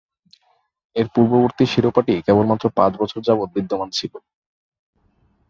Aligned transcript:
এর 0.95 1.07
পূর্ববর্তী 1.13 1.63
শিরোপাটি 1.65 2.13
কেবলমাত্র 2.27 2.65
পাঁচ 2.77 2.91
বছর 3.01 3.19
যাবত 3.27 3.49
বিদ্যমান 3.55 3.89
ছিল। 3.91 4.13